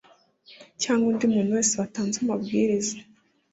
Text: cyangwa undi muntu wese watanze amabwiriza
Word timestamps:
cyangwa 0.81 1.05
undi 1.11 1.25
muntu 1.33 1.55
wese 1.57 1.73
watanze 1.81 2.17
amabwiriza 2.23 2.95